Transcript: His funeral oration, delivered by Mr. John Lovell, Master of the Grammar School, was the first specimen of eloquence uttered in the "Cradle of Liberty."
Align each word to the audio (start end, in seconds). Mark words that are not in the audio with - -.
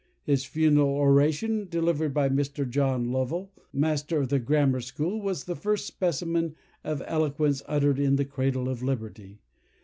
His 0.23 0.45
funeral 0.45 0.87
oration, 0.95 1.67
delivered 1.69 2.11
by 2.11 2.27
Mr. 2.27 2.67
John 2.67 3.11
Lovell, 3.11 3.51
Master 3.71 4.17
of 4.19 4.29
the 4.29 4.39
Grammar 4.39 4.81
School, 4.81 5.21
was 5.21 5.43
the 5.43 5.55
first 5.55 5.85
specimen 5.85 6.55
of 6.83 7.03
eloquence 7.05 7.61
uttered 7.67 7.99
in 7.99 8.15
the 8.15 8.25
"Cradle 8.25 8.67
of 8.67 8.81
Liberty." 8.81 9.37